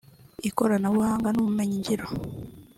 ikoranabuhanga 0.49 1.27
n’ubumenyi 1.31 1.75
ngiro 1.81 2.07